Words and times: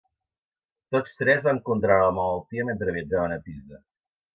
Tots 0.95 1.13
tres 1.21 1.45
van 1.49 1.61
contraure 1.69 2.09
la 2.09 2.19
malaltia 2.23 2.69
mentre 2.73 3.01
viatjaven 3.01 3.41
a 3.41 3.43
Pisa. 3.49 3.85